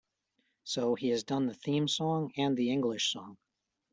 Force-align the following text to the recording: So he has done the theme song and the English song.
So 0.63 0.95
he 0.95 1.09
has 1.09 1.23
done 1.23 1.45
the 1.45 1.53
theme 1.53 1.87
song 1.87 2.31
and 2.35 2.57
the 2.57 2.71
English 2.71 3.11
song. 3.11 3.37